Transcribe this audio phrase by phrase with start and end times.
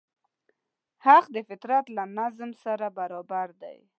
[1.05, 3.79] حق د فطرت له نظم سره برابر دی.